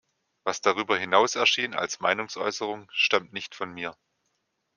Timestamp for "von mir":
3.53-3.95